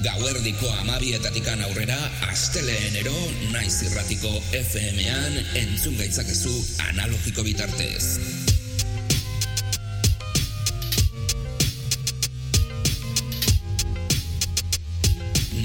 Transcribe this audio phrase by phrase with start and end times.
[0.00, 1.96] Gauerdiko amabietatikan aurrera,
[2.30, 3.12] asteleenero
[3.52, 6.52] naiz irratiko FM-an entzun gaitzakezu
[6.86, 8.16] analogiko bitartez.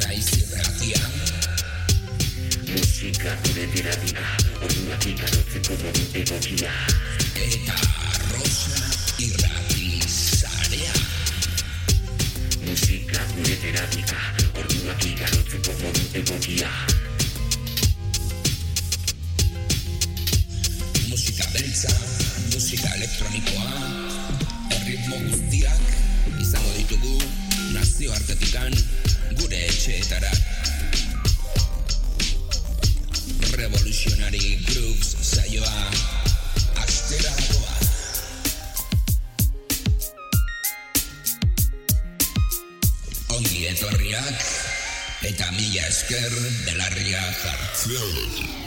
[0.02, 1.00] Naiz irratia.
[2.74, 4.28] Musika gure terapia,
[4.60, 6.76] orduak ikarotzeko modu egokia.
[7.48, 7.80] Eta
[13.66, 14.20] Terapia,
[14.62, 16.68] orduak ikarotzeko modu egokia.
[21.10, 21.90] Musika beltza,
[22.52, 23.72] musika elektronikoa,
[24.78, 25.82] erritmo guztiak
[26.46, 27.16] izango ditugu
[27.74, 28.78] nazioartetikan
[29.42, 30.30] gure etxeetara.
[33.58, 35.74] Revolutionary Grooves saioa
[36.86, 37.34] astera
[43.66, 44.44] Ongi etorriak
[45.26, 46.36] eta mila esker
[46.68, 48.65] belarria jartzen.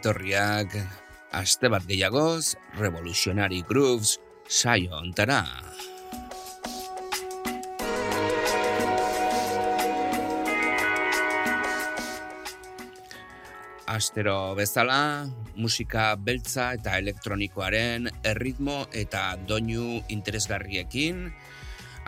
[0.00, 0.72] Etorriak
[1.36, 4.16] aste bat gehiagoz Revolutionary Grooves
[4.48, 5.44] saio ontara.
[13.84, 15.28] Astero bezala,
[15.60, 21.26] musika beltza eta elektronikoaren erritmo eta doinu interesgarriekin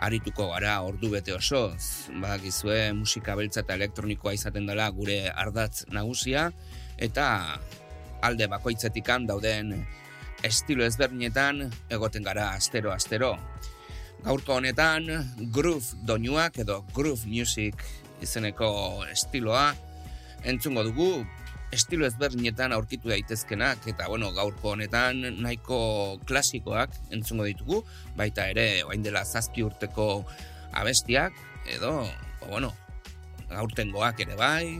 [0.01, 2.09] arituko gara ordu bete osoz.
[2.09, 6.49] Badakizue musika beltza eta elektronikoa izaten dela gure ardatz nagusia
[6.97, 7.29] eta
[8.23, 9.75] alde bakoitzetikan dauden
[10.43, 13.35] estilo ezberdinetan egoten gara astero astero.
[14.23, 15.07] Gaurko honetan
[15.51, 17.83] groove doinuak edo groove music
[18.23, 18.69] izeneko
[19.11, 19.73] estiloa
[20.47, 21.09] entzungo dugu
[21.73, 27.81] estilo ezberdinetan aurkitu daitezkenak eta bueno, gaurko honetan nahiko klasikoak entzungo ditugu,
[28.15, 30.07] baita ere orain dela zazpi urteko
[30.71, 31.33] abestiak
[31.73, 32.73] edo o, bueno,
[33.49, 34.77] gaurtengoak ere bai,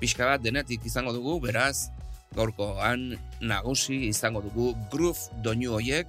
[0.00, 1.90] pixka bat denetik izango dugu, beraz
[2.34, 6.08] gaurkoan nagusi izango dugu groove doinu hoiek,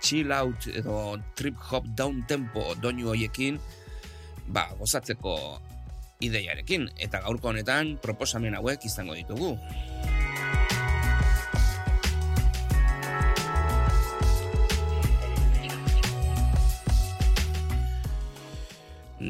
[0.00, 3.58] chill out edo trip hop down tempo doinu hoiekin,
[4.48, 5.58] ba, gozatzeko
[6.24, 9.56] ideiarekin, eta gaurko honetan proposamen hauek izango ditugu.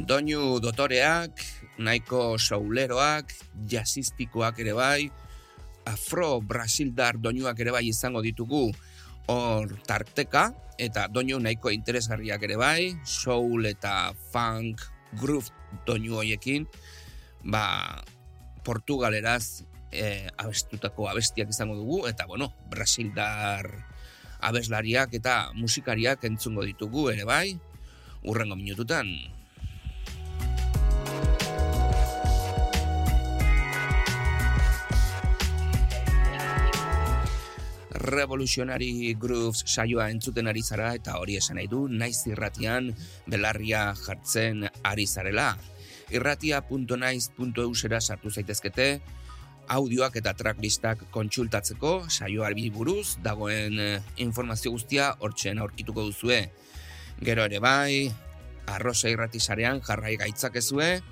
[0.09, 1.41] Doinu dotoreak,
[1.81, 3.33] nahiko souleroak,
[3.69, 5.09] jazzistikoak ere bai,
[5.89, 8.69] afro-brasildar doinuak ere bai izango ditugu.
[9.29, 10.49] Hor tarteka,
[10.81, 14.81] eta doinu nahiko interesgarriak ere bai, soul eta funk,
[15.21, 15.51] groove
[15.85, 16.65] doinu hoiekin,
[17.45, 18.01] ba,
[18.65, 23.69] portugaleraz e, abestutako abestiak izango dugu, eta bueno, brasildar
[24.39, 27.59] abeslariak eta musikariak entzungo ditugu ere bai,
[28.25, 29.11] urrengo minututan.
[38.09, 42.95] Revolutionary Grooves saioa entzuten ari zara eta hori esan nahi du naiz irratian
[43.27, 45.57] belarria jartzen ari zarela.
[46.09, 49.01] Irratia.naiz.eusera sartu zaitezkete,
[49.69, 56.51] audioak eta tracklistak kontsultatzeko saioari buruz dagoen eh, informazio guztia hortzen aurkituko duzue.
[57.21, 58.09] Gero ere bai,
[58.73, 61.03] arroza irratisarean jarrai gaitzakezue,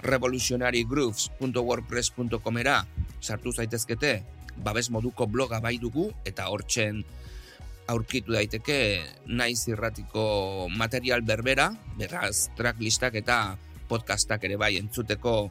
[0.00, 2.86] revolutionarygrooves.wordpress.comera
[3.20, 7.04] sartu zaitezkete, babes moduko bloga bai dugu eta hortzen
[7.90, 13.58] aurkitu daiteke naiz irratiko material berbera, beraz tracklistak eta
[13.90, 15.50] podcastak ere bai entzuteko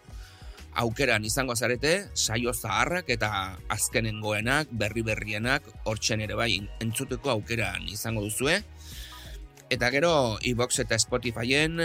[0.79, 8.23] aukeran izango zarete, saio zaharrak eta azkenengoenak, berri berrienak, hortzen ere bai entzuteko aukeran izango
[8.23, 8.61] duzue.
[9.69, 11.81] Eta gero, iBox eta Spotifyen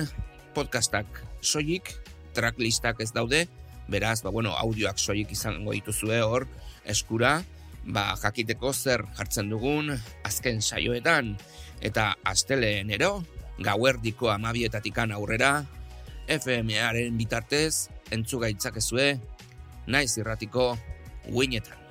[0.54, 1.90] podcastak soilik,
[2.34, 3.44] tracklistak ez daude,
[3.88, 6.46] beraz, ba, bueno, audioak soilik izango dituzue hor,
[6.84, 7.42] eskura,
[7.84, 9.92] ba, jakiteko zer jartzen dugun
[10.24, 11.34] azken saioetan,
[11.84, 13.22] eta astelenero,
[13.62, 15.64] gauerdiko amabietatikan aurrera,
[16.28, 19.14] FMaren bitartez, entzugaitzak ezue,
[19.86, 20.72] naiz irratiko,
[21.30, 21.83] uinetan.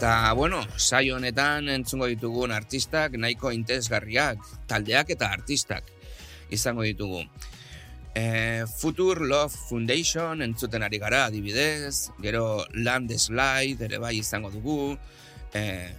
[0.00, 5.90] Eta, bueno, saio honetan entzungo ditugun artistak nahiko interesgarriak, taldeak eta artistak
[6.48, 7.20] izango ditugu.
[8.16, 14.96] E, Future Love Foundation entzuten ari gara adibidez, gero Landslide ere bai izango dugu,
[15.52, 15.92] e,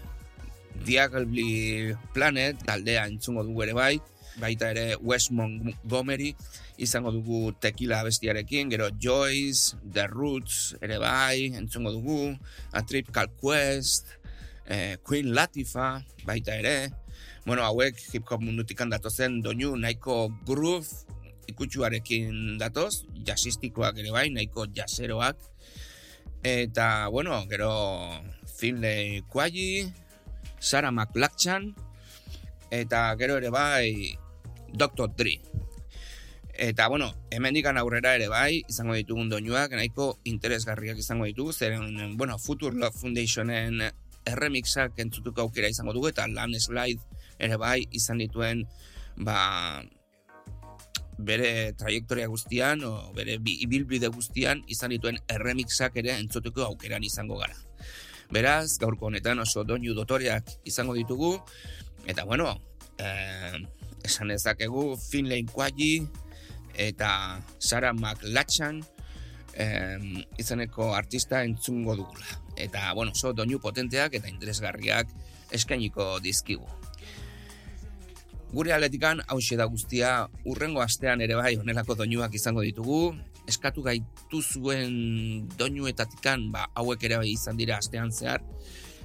[0.81, 3.93] Diagleby Planet taldea entzungo dugu ere bai,
[4.41, 6.33] baita ere West Montgomery
[6.81, 12.33] izango dugu Tequila bestiarekin, gero Joyce, The Roots ere bai, entzungo dugu,
[12.73, 14.17] A Trip Called Quest,
[14.65, 16.89] eh, Queen Latifah, baita ere,
[17.45, 20.89] bueno, hauek hip hop mundutik datozen doinu nahiko groove
[21.51, 25.37] ikutsuarekin datoz, jazzistikoak ere bai, nahiko jazzeroak,
[26.41, 27.71] eta, bueno, gero
[28.57, 29.85] Finlay Quayi,
[30.59, 31.75] Sarah McLachlan,
[32.71, 34.17] eta gero ere bai
[34.73, 35.11] Dr.
[35.13, 35.50] Dre.
[36.61, 42.37] Eta, bueno, hemendikan aurrera ere bai, izango ditugun doinuak, nahiko interesgarriak izango ditugu, zeren, bueno,
[42.37, 43.81] Future Love Foundationen
[44.29, 47.01] erremixak entzutuko aukera izango dugu, eta Landslide
[47.41, 48.61] ere bai, izan dituen,
[49.17, 49.81] ba,
[51.17, 57.41] bere trajektoria guztian, o bere bi- ibilbide guztian, izan dituen erremixak ere entzutuko aukeran izango
[57.41, 57.57] gara.
[58.29, 61.39] Beraz, gaurko honetan oso doinu dotoreak izango ditugu,
[62.05, 62.53] eta bueno,
[63.01, 63.65] eh,
[64.05, 66.05] esan dezakegu Finlay Quayi
[66.75, 68.81] eta Sarah McLachlan
[69.53, 72.27] eh, izaneko artista entzungo dugula.
[72.55, 75.11] Eta, bueno, oso doinu potenteak eta interesgarriak
[75.51, 76.67] eskainiko dizkigu.
[78.51, 83.15] Gure aletikan hause da guztia urrengo astean ere bai honelako doinuak izango ditugu.
[83.47, 88.43] Eskatu gaitu zuen doinuetatikan ba, hauek ere bai izan dira astean zehar.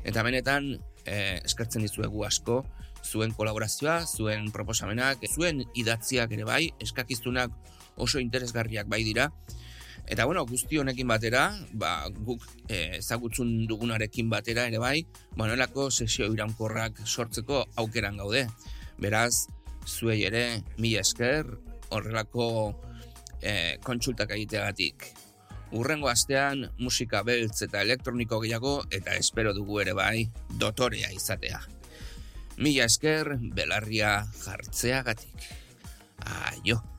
[0.06, 0.74] Eta benetan
[1.04, 2.64] eh, eskertzen dizuegu asko
[3.06, 7.54] zuen kolaborazioa, zuen proposamenak, zuen idatziak ere bai, eskakizunak
[7.96, 9.30] oso interesgarriak bai dira.
[10.06, 15.00] Eta bueno, guzti honekin batera, ba, guk eh, ezagutzun dugunarekin batera ere bai,
[15.34, 18.46] ba, honelako sesio iraunkorrak sortzeko aukeran gaude.
[19.02, 19.48] Beraz,
[19.86, 21.50] zuei ere, mila esker,
[21.90, 22.48] horrelako
[23.42, 25.10] eh, kontsultak egiteagatik.
[25.74, 30.28] Urrengo astean musika beltz eta elektroniko gehiago eta espero dugu ere bai
[30.62, 31.58] dotorea izatea.
[32.56, 35.48] Mila esker belarria jartzeagatik.
[36.24, 36.95] Aio.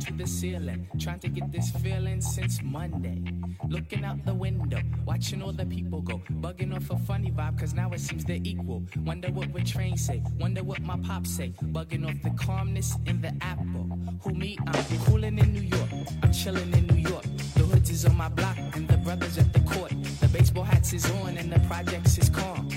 [0.00, 3.22] To the ceiling, trying to get this feeling since Monday.
[3.68, 7.74] Looking out the window, watching all the people go, bugging off a funny vibe cause
[7.74, 8.82] now it seems they're equal.
[9.04, 13.20] Wonder what would train say, wonder what my pop say, bugging off the calmness in
[13.20, 13.88] the apple.
[14.22, 14.58] Who me?
[14.66, 15.90] I'm cooling in New York,
[16.22, 17.24] I'm chilling in New York.
[17.54, 19.92] The hoods is on my block and the brothers at the court.
[20.20, 22.68] The baseball hats is on and the projects is calm.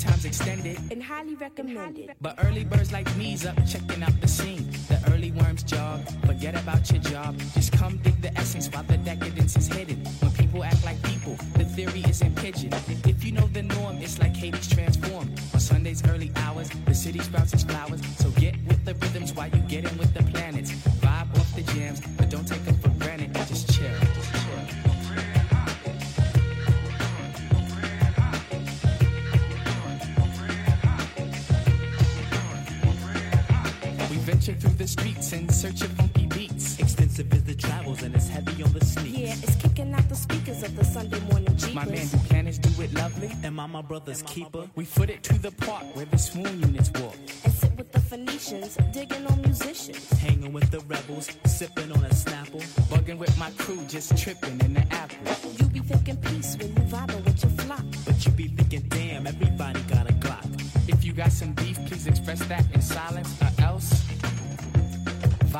[0.00, 2.14] Times extended, and highly recommended.
[2.22, 4.70] but early birds like me's up checking out the scene.
[4.88, 7.38] The early worms jog, forget about your job.
[7.52, 9.98] Just come dig the essence while the decadence is hidden.
[10.20, 12.72] When people act like people, the theory isn't pigeon.
[13.04, 15.38] If you know the norm, it's like Hades transformed.
[15.52, 18.00] On Sunday's early hours, the city sprouts its flowers.
[18.16, 20.72] So get with the rhythms while you get in with the planets.
[21.02, 22.79] Vibe off the jams, but don't take them
[34.40, 36.78] Venture through the streets in search of funky beats.
[36.78, 39.18] Extensive is the travels and it's heavy on the sneaks.
[39.18, 41.74] Yeah, it's kicking out the speakers of the Sunday morning jeepers.
[41.74, 43.30] My man Buchanan's do it lovely.
[43.44, 44.66] Am I my brother's keeper?
[44.76, 47.16] We foot it to the park where the swoon units walk.
[47.44, 50.08] and sit with the Phoenicians, digging on musicians.
[50.12, 52.62] Hanging with the rebels, sipping on a Snapple.
[52.88, 55.52] Bugging with my crew, just tripping in the apple.
[55.58, 57.84] You be thinking peace when you vibing with your flock.
[58.06, 60.48] But you be thinking, damn, everybody got a Glock.
[60.88, 63.99] If you got some beef, please express that in silence or else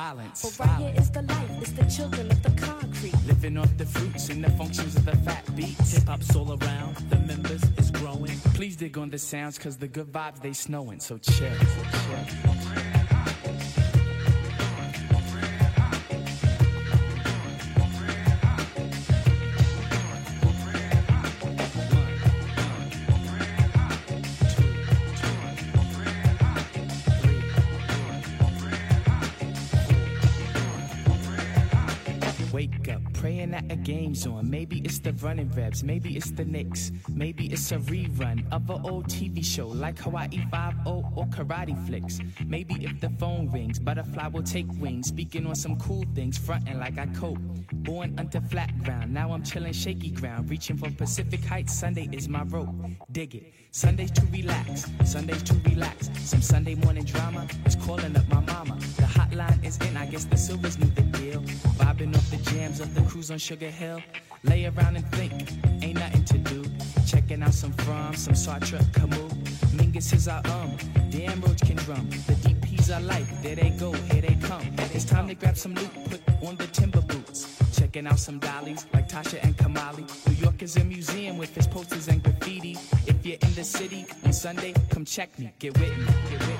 [0.00, 0.38] violence.
[0.42, 3.14] But right here is the life, it's the children of the concrete.
[3.26, 5.92] Living off the fruits and the functions of the fat beats.
[5.95, 8.37] Hip hop's all around, the members is growing.
[8.59, 11.00] Please dig on the sounds, cause the good vibes they snowing.
[11.00, 11.54] So chill.
[11.75, 13.20] So chill.
[33.71, 34.50] A game's on.
[34.50, 38.85] Maybe it's the running reps, maybe it's the Knicks, maybe it's a rerun of an
[38.85, 42.19] old TV show like Hawaii 5 or Karate Flicks.
[42.45, 46.79] Maybe if the phone rings, butterfly will take wings, speaking on some cool things, fronting
[46.81, 47.39] like I cope.
[47.73, 51.73] Born under flat ground, now I'm chilling shaky ground, reaching for Pacific Heights.
[51.73, 52.75] Sunday is my rope,
[53.12, 53.55] dig it.
[53.73, 56.11] Sundays to relax, Sundays to relax.
[56.19, 58.77] Some Sunday morning drama is calling up my mama.
[58.97, 61.41] The hotline is in, I guess the Silvers knew the deal.
[61.79, 64.00] Vibing off the jams of the cruise on Sugar Hill.
[64.45, 65.33] Lay around and think,
[65.83, 66.64] ain't nothing to do.
[67.07, 69.33] Checking out some Fromm, some Sartre, Camus.
[69.75, 70.76] Mingus is our um,
[71.11, 72.09] damn Roach can drum.
[72.26, 74.62] The DPs are like, there they go, here they come.
[74.95, 77.59] It's time to grab some loot, put on the timber boots.
[77.76, 80.05] Checking out some dollies like Tasha and Kamali.
[80.29, 82.79] New York is a museum with its posters and graffiti.
[83.07, 85.52] If you're in the city on Sunday, come check me.
[85.59, 86.07] Get with me.
[86.31, 86.60] Get with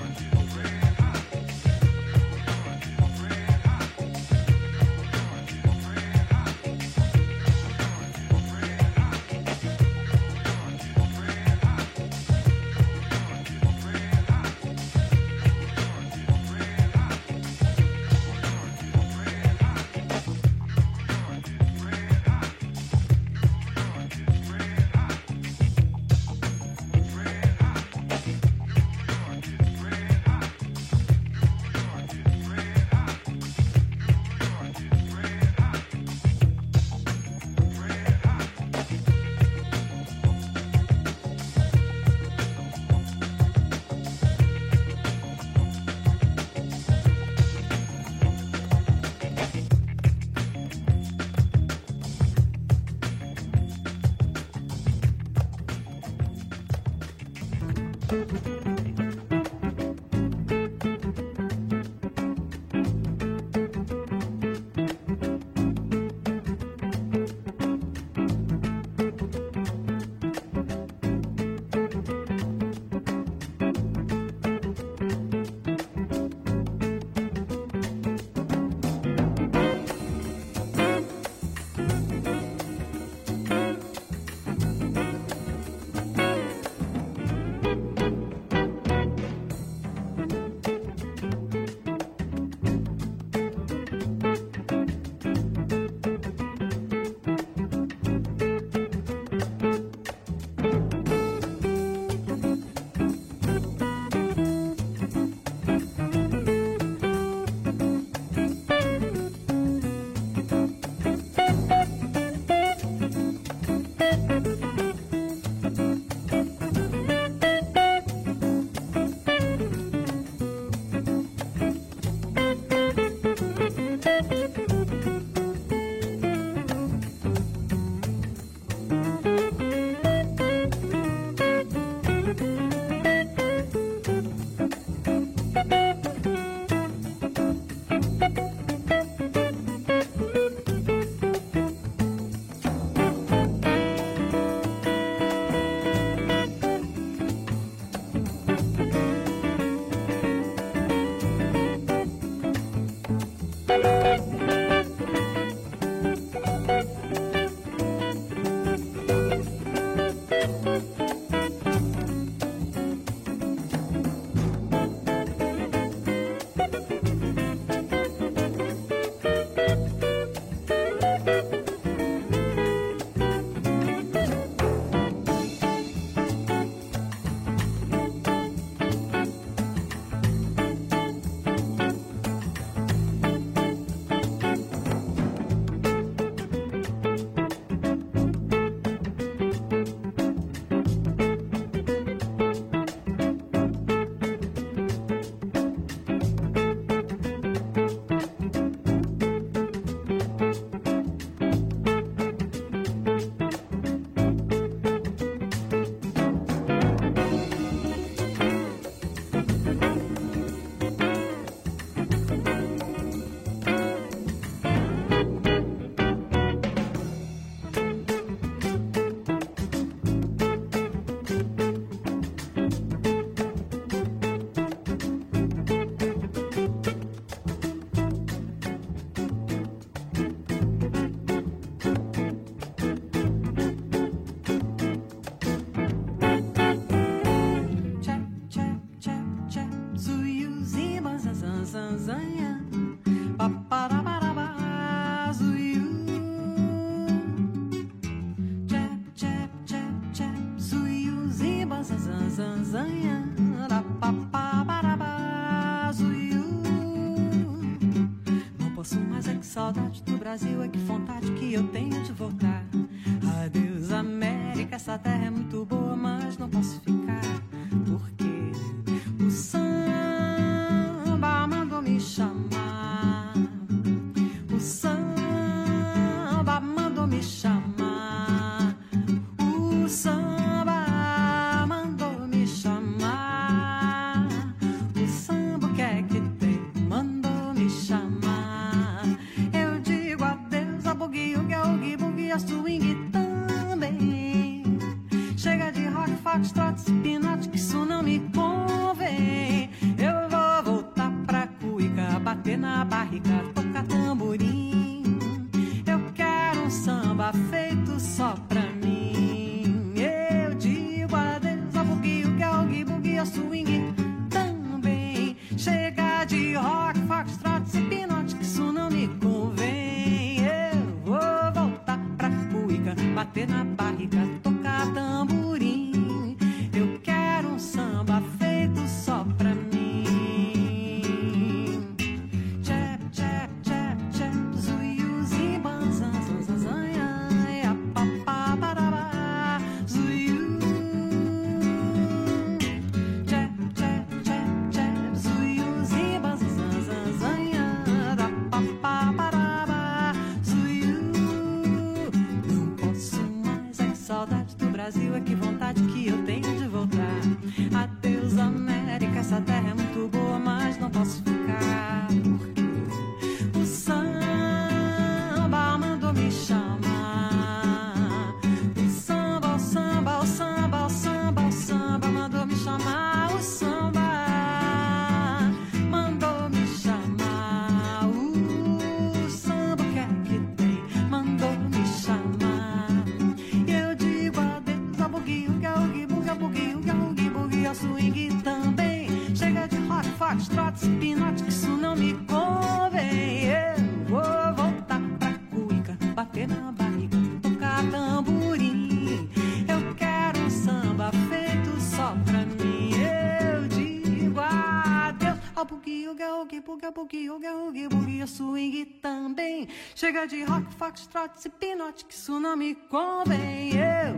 [406.71, 409.67] boogie, boogie, oogie, oogie, boogie, swing também.
[409.95, 413.71] Chega de rock, fox, trot, pinote, que isso não me convém.
[413.75, 414.17] Eu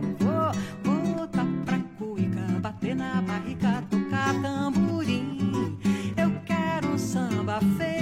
[0.82, 5.78] vou botar pra cuica, bater na barriga, tocar tamborim.
[6.16, 7.93] Eu quero um samba feio.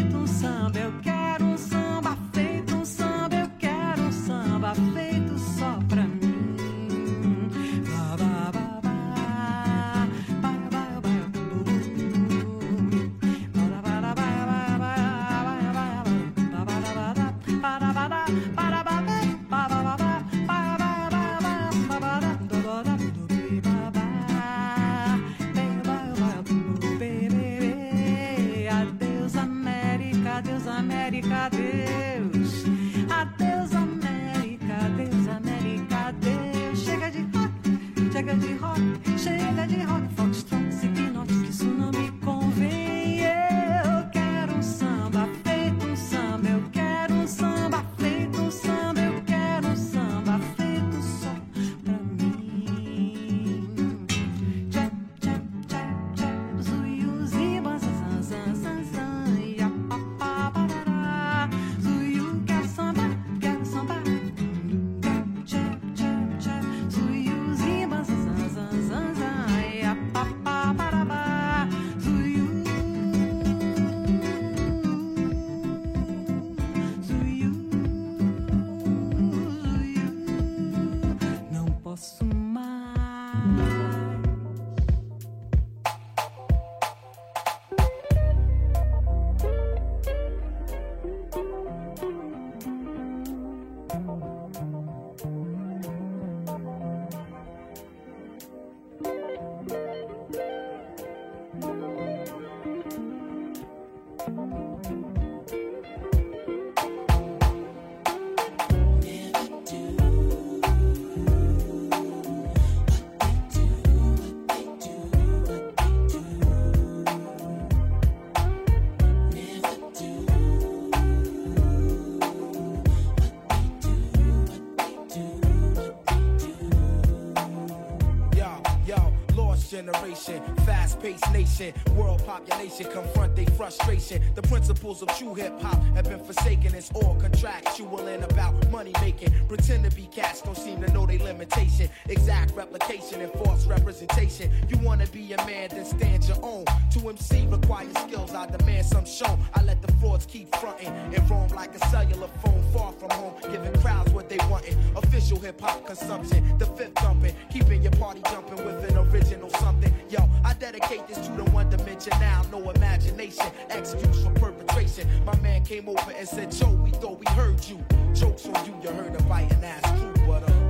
[130.03, 134.21] Fast paced nation, world population confront their frustration.
[134.35, 136.75] The principles of true hip hop have been forsaken.
[136.75, 139.33] It's all contractual and about money making.
[139.47, 141.89] Pretend to be cats, don't seem to know their limitation.
[142.09, 144.51] Exact replication and false representation.
[144.69, 146.65] You wanna be a man, then stand your own.
[146.93, 149.39] To MC requires skills, I demand some show.
[149.55, 153.35] I let the frauds keep fronting and roam like a cellular phone far from home,
[153.51, 154.77] giving crowds what they wantin'.
[154.97, 159.93] Official hip hop consumption, the fifth thumping, keeping your party jumping with an original something.
[160.11, 165.09] Yo, I dedicate this to the one dimension now, no imagination, excuse for perpetration.
[165.25, 167.83] My man came over and said, Joe, we thought we heard you.
[168.13, 170.63] Jokes on you, you heard a biting ass crew, but uh.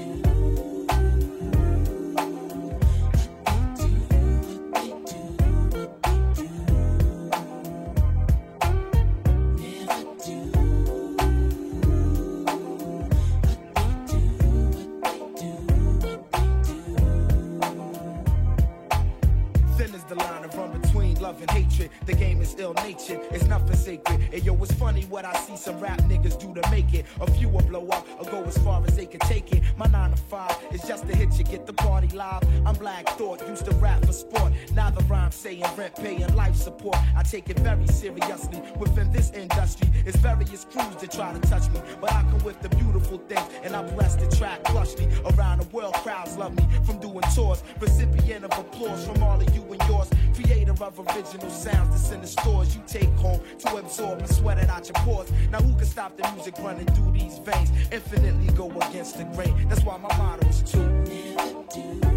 [0.00, 0.39] Thin
[21.40, 21.90] love and hatred.
[22.06, 24.20] The game is ill natured, it's nothing sacred.
[24.32, 27.06] And yo, it's funny what I see some rap niggas do to make it.
[27.20, 29.62] A few will blow up or go as far as they can take it.
[29.76, 32.42] My nine to five is just to hit you, get the party live.
[32.66, 34.52] I'm Black Thought, used to rap for sport.
[34.74, 36.96] Now the rhyme saying rent, paying life support.
[37.16, 38.62] I take it very seriously.
[38.78, 41.80] Within this industry, it's various crews that try to touch me.
[42.00, 45.08] But I come with the beautiful things, and I bless the track plushly.
[45.34, 47.62] Around the world, crowds love me from doing tours.
[47.80, 50.08] Recipient of applause from all of you and yours.
[50.34, 54.58] Creator of original sounds that's in the stores you take home to absorb and sweat
[54.58, 55.30] it out your pores.
[55.50, 57.70] Now who can stop the music running through these veins?
[57.92, 59.68] Infinitely go against the grain.
[59.68, 60.74] That's why my motto is.
[60.74, 62.09] Living the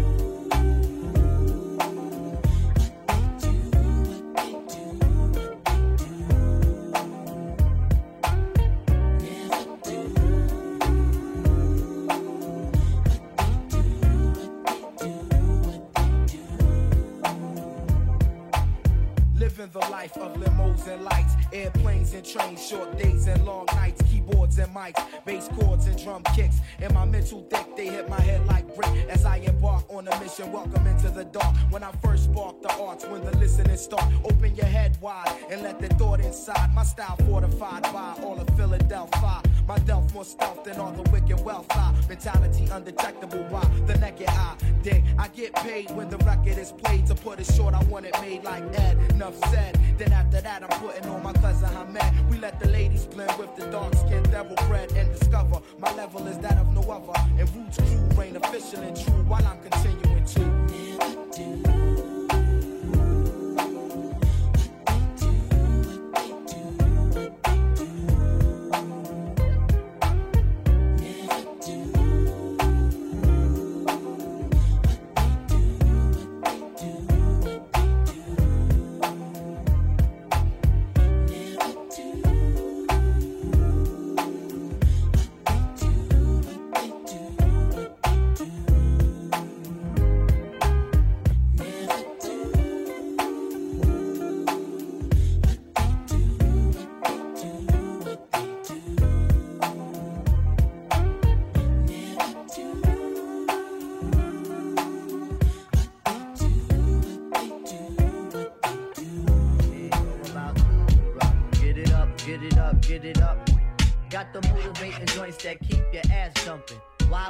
[20.04, 24.74] life of limos and lights, airplanes and trains, short days and long nights, keyboards and
[24.74, 26.56] mics, bass chords and drum kicks.
[26.80, 30.20] In my mental deck, they hit my head like brick as I embark on a
[30.20, 30.52] mission.
[30.52, 31.56] Welcome into the dark.
[31.70, 35.62] When I first spark the arts, when the listening start, open your head wide and
[35.62, 36.74] let the thought inside.
[36.74, 39.40] My style fortified by all of Philadelphia.
[39.66, 41.66] My delf more stealth than all the wicked wealth.
[41.70, 43.44] I mentality undetectable.
[43.44, 45.02] Why the naked eye dig?
[45.18, 47.06] I get paid when the record is played.
[47.06, 48.98] To put it short, I want it made like Ed.
[49.10, 49.78] Enough said.
[49.96, 52.30] Then after that, I'm putting on my cousin Hamed.
[52.30, 56.26] We let the ladies blend with the dark skin devil bread and discover my level
[56.26, 57.18] is that of no other.
[57.38, 60.53] And Roots crew reign official and true while I'm continuing to.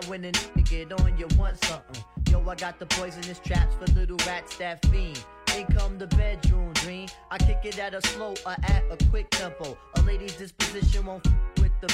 [0.08, 2.04] When a nigga get on, you want something?
[2.30, 5.24] Yo, I got the poisonous traps for little rats that fiend.
[5.56, 7.08] In come the bedroom dream.
[7.30, 9.78] I kick it at a slow or at a quick tempo.
[9.96, 11.26] A lady's disposition won't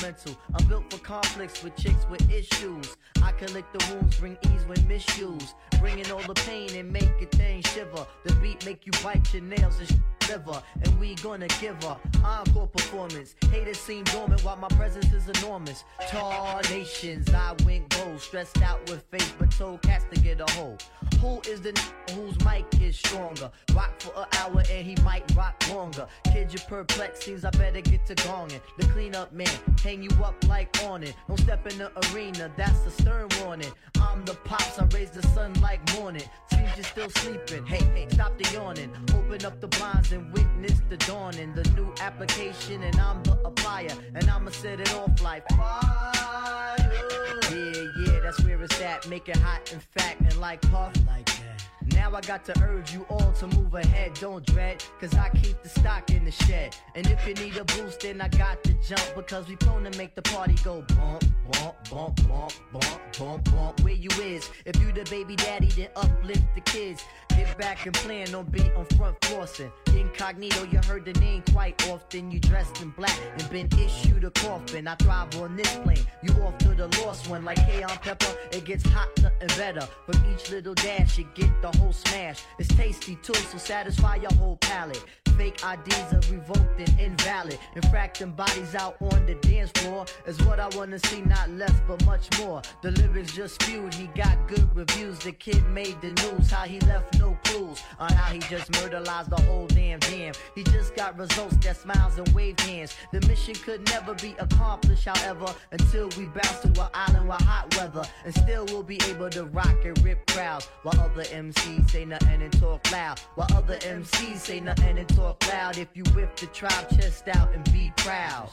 [0.02, 0.36] mental.
[0.54, 2.96] I'm built for conflicts with chicks with issues.
[3.22, 5.54] I lick the wounds, bring ease when misused.
[5.80, 8.06] Bringing all the pain and make a thing shiver.
[8.24, 10.62] The beat make you bite your nails and sh- liver.
[10.82, 13.34] And we gonna give her encore performance.
[13.50, 15.84] Haters seem dormant while my presence is enormous.
[16.08, 18.20] Tar nations, I went gold.
[18.20, 20.84] Stressed out with faith, but told cats to get a hold.
[21.20, 23.50] Who is the n- whose mic is stronger?
[23.74, 26.06] Rock for an hour and he might rock longer.
[26.24, 28.60] Kid, you perplexed, seems I better get to gonging.
[28.78, 29.48] The cleanup man,
[29.82, 31.12] hang you up like awning.
[31.28, 33.70] Don't step in the arena, that's a stern warning.
[34.00, 36.22] I'm the pops, I raise the sun like morning.
[36.50, 37.64] Seems you're still sleeping.
[37.66, 38.90] Hey, hey, stop the yawning.
[39.14, 41.54] Open up the blinds and witness the dawning.
[41.54, 43.96] The new application, and I'm the applier.
[44.14, 46.76] And I'ma set it off like fire.
[46.78, 47.99] Yeah, yeah,
[48.30, 49.08] that's where it's at.
[49.08, 50.94] Make it hot and fat and like puff.
[51.06, 51.64] Like that.
[51.94, 55.60] Now I got to urge you all to move ahead, don't dread, cause I keep
[55.62, 56.76] the stock in the shed.
[56.94, 59.98] And if you need a boost, then I got to jump, because we prone to
[59.98, 64.48] make the party go bump, bump, bump, bump, bump, Pump, pump, where you is?
[64.64, 67.04] If you the baby daddy, then uplift the kids.
[67.28, 69.70] Get back and plan on beat on front flossing.
[69.94, 72.30] Incognito, you heard the name quite often.
[72.30, 74.88] You dressed in black and been issued a coffin.
[74.88, 75.98] I thrive on this plane.
[76.22, 78.19] You off to the lost one like K on pepper.
[78.52, 79.88] It gets hot, nothing better.
[80.06, 82.42] From each little dash, you get the whole smash.
[82.58, 85.04] It's tasty too, so satisfy your whole palate.
[85.36, 87.58] Fake IDs are revoked and invalid.
[87.74, 92.04] Infracting bodies out on the dance floor is what I wanna see, not less but
[92.04, 92.60] much more.
[92.82, 95.18] The lyrics just spewed, he got good reviews.
[95.20, 99.30] The kid made the news, how he left no clues on how he just murderized
[99.30, 100.34] the whole damn jam.
[100.54, 102.94] He just got results that smiles and wave hands.
[103.10, 107.74] The mission could never be accomplished, however, until we bounce to an island with hot
[107.76, 108.06] weather.
[108.24, 112.42] And still we'll be able to rock and rip crowds while other MCs say nothing
[112.42, 113.18] and talk loud.
[113.34, 115.78] While other MCs say nothing and talk loud.
[115.78, 118.50] If you whip the tribe chest out and be proud.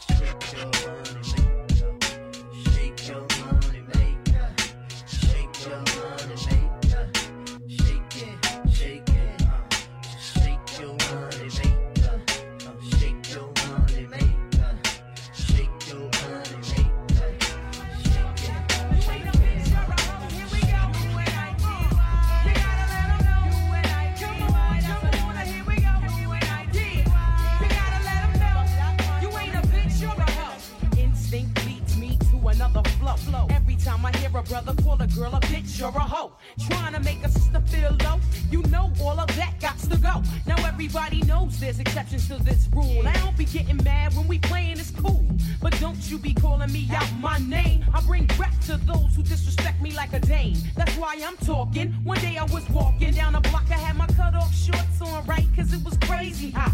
[34.37, 36.31] A brother call a girl a bitch or a hoe,
[36.69, 38.19] trying to make a sister feel low,
[38.51, 40.21] you know all of that got to go.
[40.45, 43.07] Now everybody knows there's exceptions to this rule.
[43.07, 45.25] I don't be getting mad when we playing it's cool,
[45.59, 47.83] but don't you be calling me out my name.
[47.93, 50.57] I bring back to those who disrespect me like a dame.
[50.75, 51.93] That's why I'm talking.
[52.03, 55.25] One day I was walking down a block, I had my cut off shorts on
[55.25, 56.73] right, cause it was crazy hot.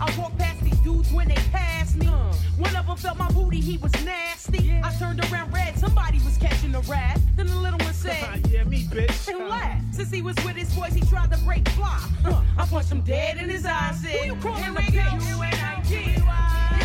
[0.00, 2.06] I walked past these dudes when they passed me.
[2.06, 4.80] One of them felt my booty, he was nasty.
[4.82, 7.20] I turned around red, somebody was catching a rat.
[7.36, 9.28] Then the little one said, yeah, me, bitch.
[9.28, 9.94] and laughed.
[9.94, 12.08] Since he was with his boys, he tried to break fly.
[12.24, 14.00] Huh, I punched him dead in his eyes.
[14.00, 14.94] Said, Who you calling a bitch?
[14.94, 15.00] You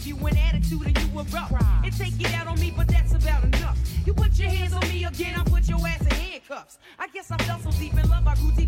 [0.03, 1.53] give you an attitude and you erupt.
[1.85, 3.79] It take it out on me, but that's about enough.
[4.05, 6.79] You put your hands on me again, I put your ass in handcuffs.
[6.99, 8.62] I guess I fell so deep in love, I grew dependency.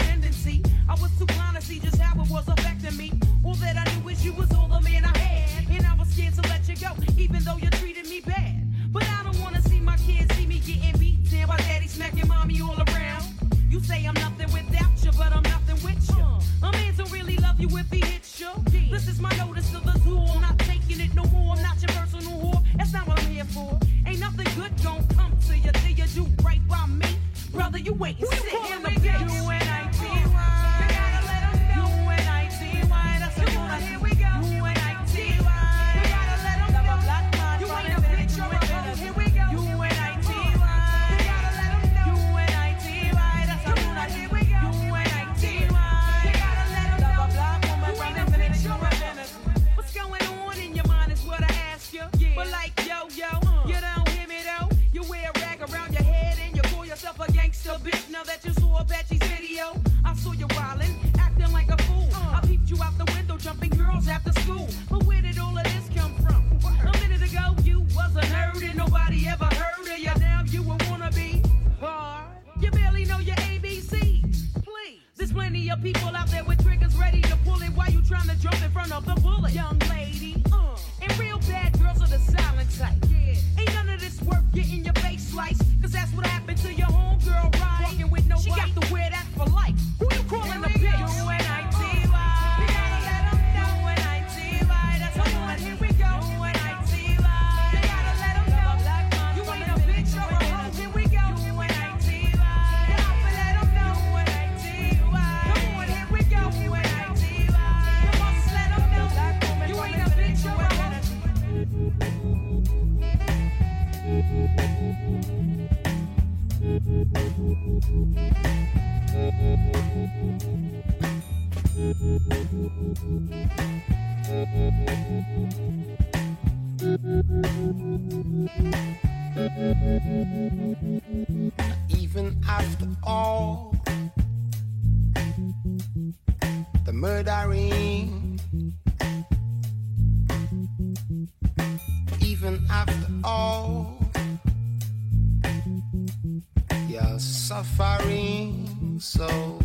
[148.98, 149.58] So.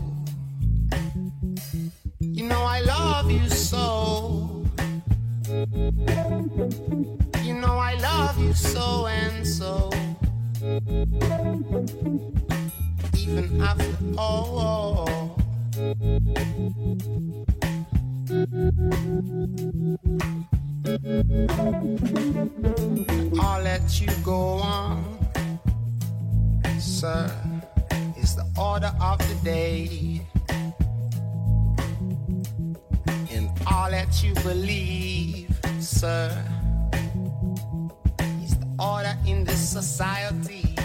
[2.20, 4.66] You know I love you so.
[7.44, 9.90] You know I love you so and so.
[13.18, 15.10] Even after all.
[23.42, 25.04] I'll let you go on,
[26.80, 27.32] sir.
[28.30, 30.22] It's the order of the day.
[33.32, 36.30] And all that you believe, sir.
[38.20, 40.76] It's the order in this society.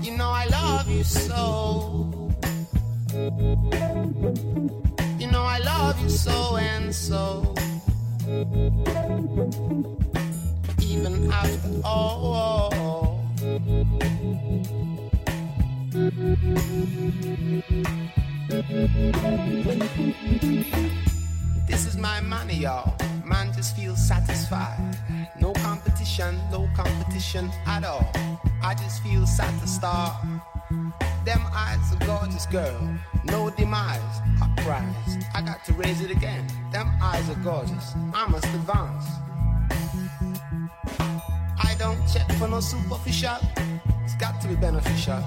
[0.00, 2.32] You know I love you so.
[5.18, 7.54] You know I love you so and so.
[10.80, 13.09] Even after all.
[13.40, 13.48] This
[21.86, 22.94] is my money, y'all.
[23.24, 24.76] Man just feels satisfied.
[25.40, 28.12] No competition, no competition at all.
[28.62, 30.42] I just feel satisfied.
[31.24, 32.94] Them eyes, a gorgeous girl.
[33.24, 35.16] No demise, uprise.
[35.32, 36.46] I got to raise it again.
[36.72, 37.94] Them eyes are gorgeous.
[38.12, 39.29] I must advance.
[41.80, 43.38] Don't check for no superficial.
[44.04, 45.24] It's got to be beneficial.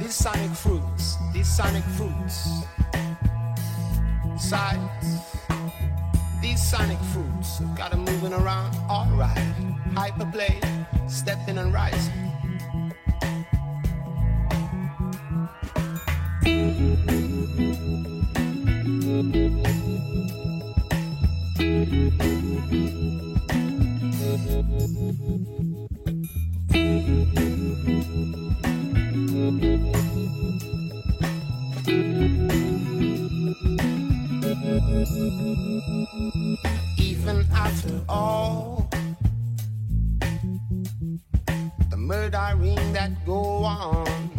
[0.00, 2.64] These sonic fruits, these sonic fruits.
[4.36, 5.20] Sides.
[6.42, 9.38] These sonic fruits got them moving around alright.
[9.94, 10.58] Hyperplay,
[11.08, 12.22] stepping and rising.
[36.98, 38.90] Even after all
[41.88, 44.30] the murdering that go on,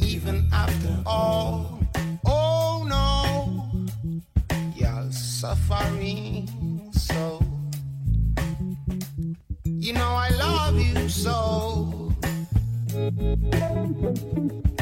[0.00, 1.80] even after all,
[2.24, 3.84] oh no,
[4.76, 6.45] you're suffering
[9.86, 12.12] You know I love you so.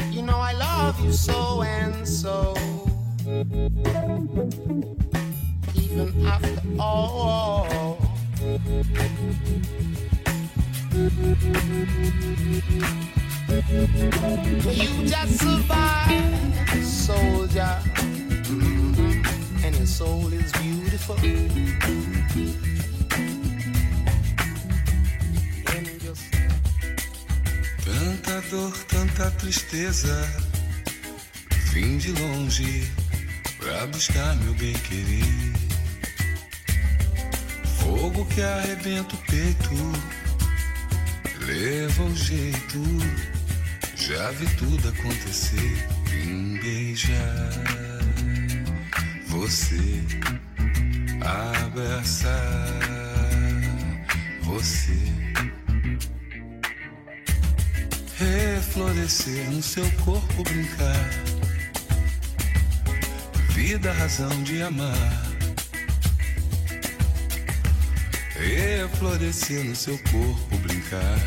[0.09, 2.55] You know I love you so and so.
[5.75, 7.99] Even after all.
[14.73, 17.77] You just survive, soldier.
[18.49, 19.23] Mhm.
[19.63, 21.17] And your soul is beautiful.
[28.49, 30.27] Dor, tanta tristeza.
[31.71, 32.91] Vim de longe
[33.57, 35.53] pra buscar meu bem querer.
[37.79, 39.75] Fogo que arrebenta o peito,
[41.45, 42.81] leva o jeito.
[43.95, 45.87] Já vi tudo acontecer.
[46.09, 47.49] Vim beijar
[49.27, 50.01] você,
[51.21, 52.44] abraçar
[59.05, 61.09] reflorescer no seu corpo brincar.
[63.49, 65.31] Vida, razão de amar.
[68.35, 71.19] Reflorescer no seu corpo brincar.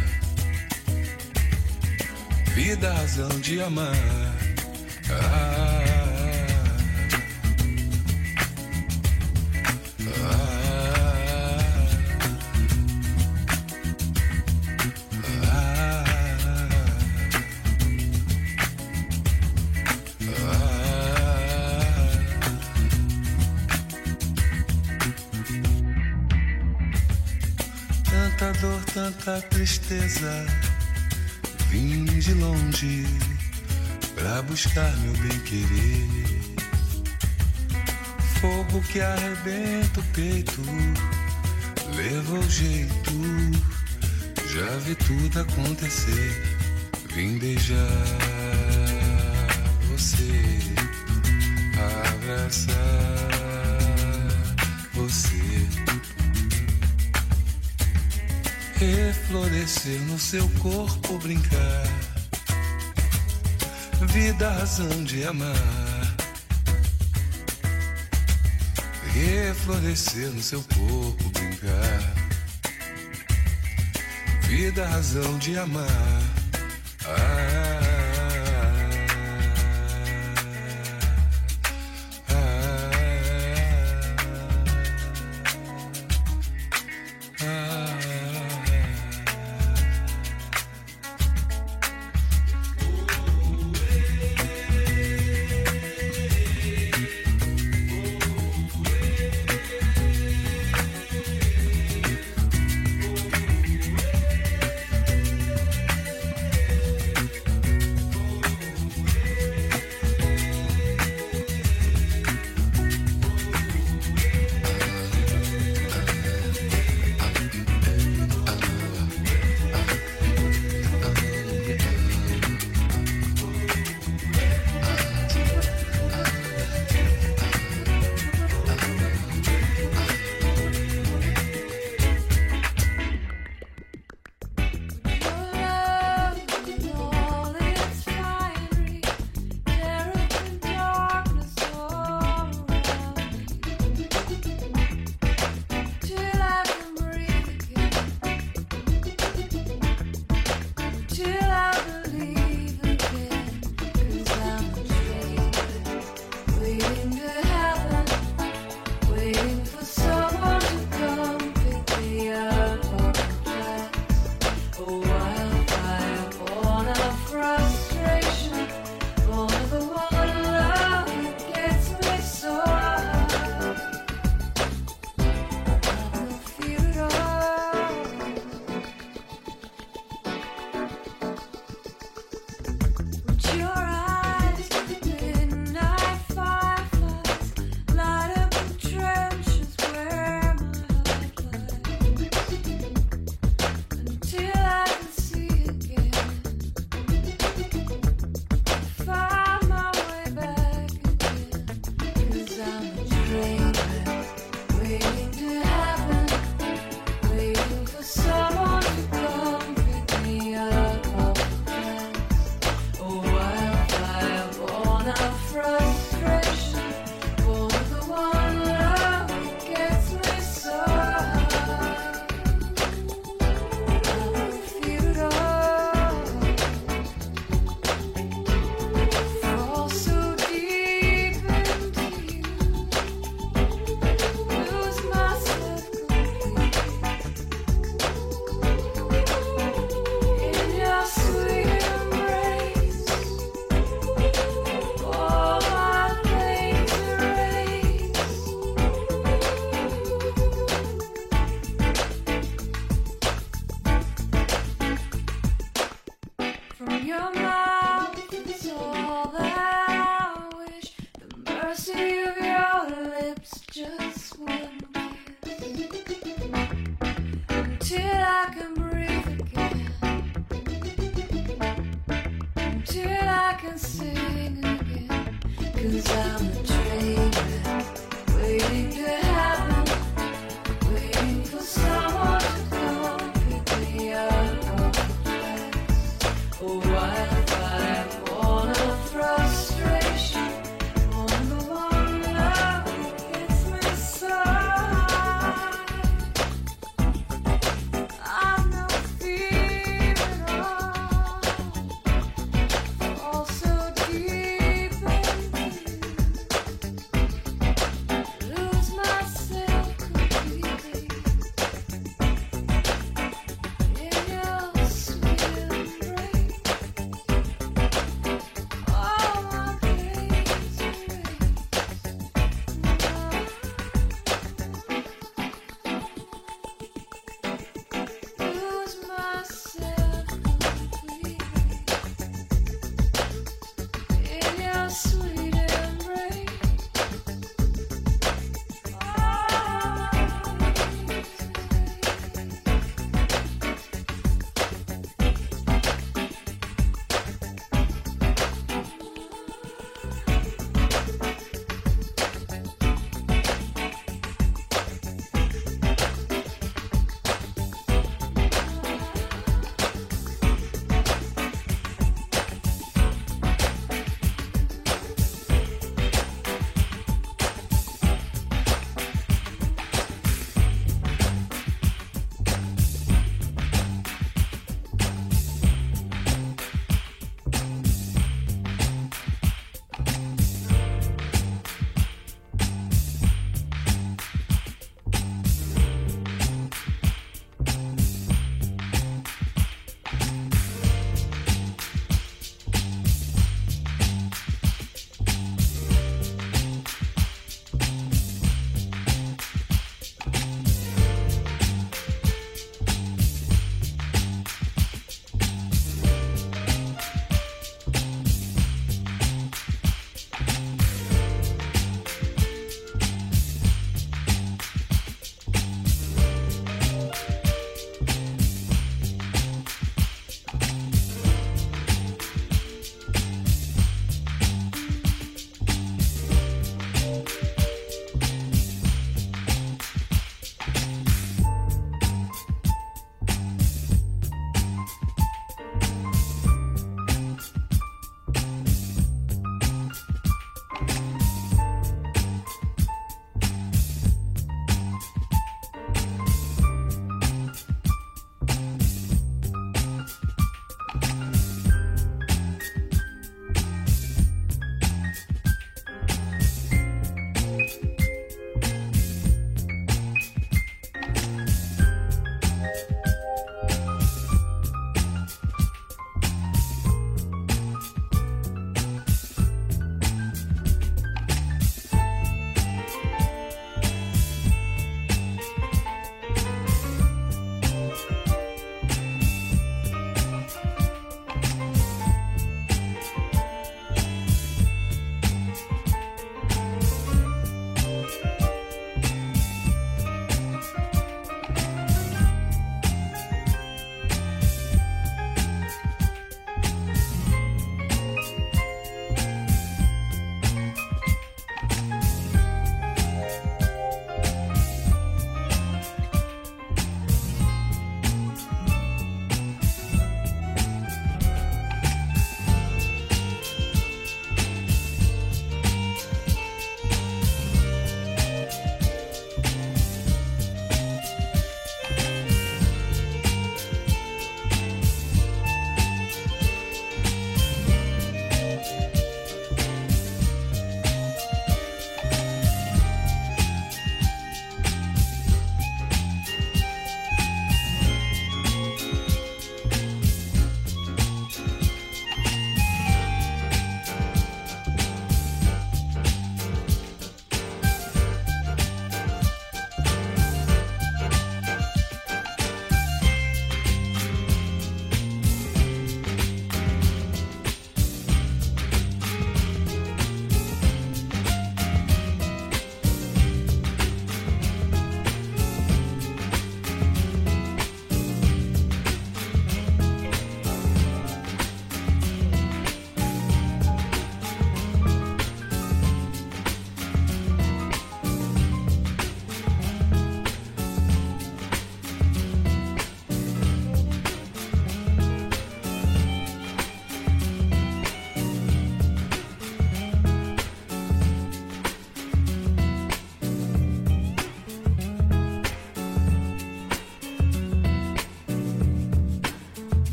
[2.55, 4.28] Vida, razão de amar.
[29.69, 30.47] Tristeza.
[31.69, 33.07] Vim de longe
[34.15, 36.09] pra buscar meu bem querer.
[38.41, 40.63] Fogo que arrebenta o peito,
[41.95, 43.13] leva o jeito.
[44.55, 46.57] Já vi tudo acontecer.
[47.15, 47.77] Vim beijar
[49.91, 50.61] você,
[52.15, 53.08] abraçar
[58.79, 61.85] reflorescer no seu corpo brincar.
[64.07, 65.89] Vida, razão de amar.
[69.19, 72.15] reflorescer no seu corpo, brincar.
[74.43, 76.38] Vida, razão de amar.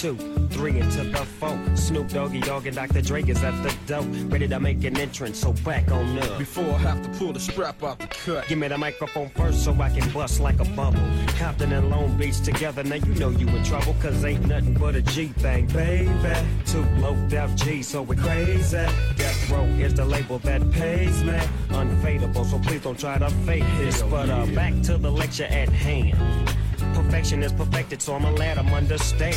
[0.00, 0.16] Two,
[0.50, 1.58] three into the four.
[1.74, 3.00] Snoop Doggy Dogg and Dr.
[3.00, 5.38] Dre is at the door, ready to make an entrance.
[5.40, 6.38] So back on up.
[6.38, 8.46] Before I have to pull the strap out the cut.
[8.46, 11.00] Give me the microphone first so I can bust like a bubble.
[11.38, 14.96] Compton and Long Beach together, now you know you in trouble, cause ain't nothing but
[14.96, 16.10] a G thing, baby.
[16.66, 18.76] Two low death G, so we crazy.
[19.16, 21.38] Death Row is the label that pays me.
[21.70, 24.02] Unfadable, so please don't try to fake this.
[24.02, 26.18] But uh, back to the lecture at hand.
[27.06, 29.36] Perfection is perfected, so I'ma let them understand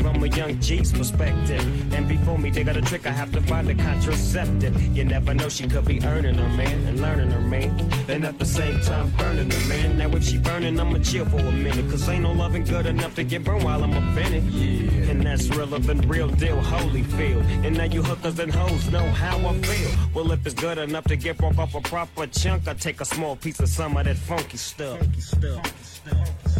[0.00, 1.92] from a young G's perspective.
[1.92, 4.80] And before me they got a trick, I have to find a contraceptive.
[4.96, 7.68] You never know, she could be earning her man and learning her man.
[8.08, 9.98] And at the same time, burning her man.
[9.98, 11.90] Now, if she burning, I'ma chill for a minute.
[11.90, 14.44] Cause ain't no loving good enough to get burned while I'm offended.
[14.44, 15.10] Yeah.
[15.10, 17.44] And that's realer than real deal, Holyfield.
[17.66, 19.90] And now you hookers and hoes know how I feel.
[20.14, 23.04] Well, if it's good enough to get broke off a proper chunk, I take a
[23.04, 24.98] small piece of some of that funky stuff.
[24.98, 26.51] Funky stuff.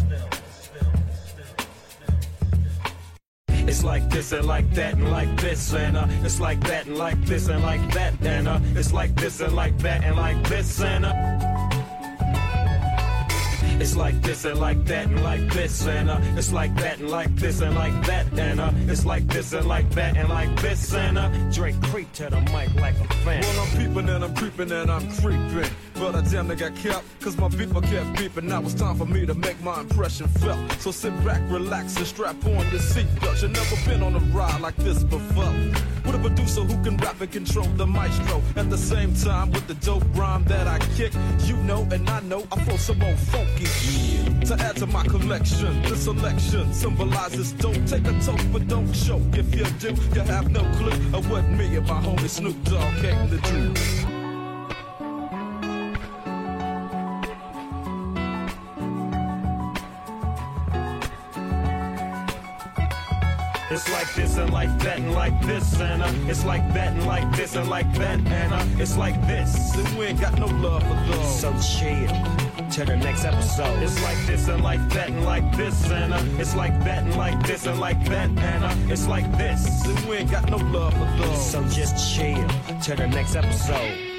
[3.73, 6.95] It's like this and like that and like this and uh, it's like that and
[6.95, 10.47] like this and like that and uh, it's like this and like that and like
[10.47, 11.72] this and uh.
[13.79, 17.09] It's like this and like that and like this and uh, it's like that and
[17.09, 20.55] like this and like that and uh, it's like this and like that and like
[20.61, 23.41] this and uh, Dre creep to the mic like a fan.
[23.41, 25.69] Well, I'm peeping and I'm creeping and I'm creeping.
[25.95, 28.43] But I damn near got kept, cause my beeper kept beeping.
[28.43, 30.71] Now it's time for me to make my impression felt.
[30.79, 33.41] So sit back, relax, and strap on your seatbelt.
[33.41, 35.53] You've never been on a ride like this before.
[36.05, 38.41] With a producer who can rap and control the maestro.
[38.55, 41.13] At the same time, with the dope rhyme that I kick,
[41.45, 43.67] you know and I know I flow some more funky.
[44.47, 49.21] To add to my collection, this selection symbolizes don't take a toke, but don't choke.
[49.37, 52.93] If you do, you have no clue of what me and my homie Snoop Dogg
[53.01, 53.73] came to do.
[63.73, 67.07] It's like this and like that and like this and uh, it's like that and
[67.07, 69.73] like this and like that and uh, it's like this.
[69.75, 71.39] And we ain't got no love for those.
[71.39, 72.42] So chill.
[72.73, 73.83] To the next episode.
[73.83, 77.15] It's like this and like that and like this and uh, it's like that and
[77.15, 79.85] like this and like that and uh, it's like this.
[79.85, 81.51] And we ain't got no love for thugs.
[81.51, 82.47] So just chill
[82.81, 84.12] to the next episode.